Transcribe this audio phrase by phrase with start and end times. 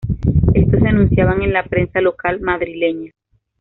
[0.55, 3.11] Estos se anunciaban en la prensa local madrileña.